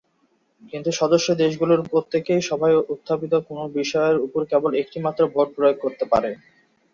কিন্তু 0.63 0.89
সদস্য 0.93 1.27
দেশগুলোর 1.41 1.81
প্রত্যেকেই 1.91 2.41
সভায় 2.49 2.77
উত্থাপিত 2.93 3.33
কোন 3.47 3.59
বিষয়ের 3.77 4.17
উপর 4.19 4.41
কেবল 4.51 4.71
একটিমাত্র 4.75 5.21
ভোট 5.33 5.47
প্রয়োগ 5.55 5.77
করতে 5.81 6.05
পারে। 6.11 6.29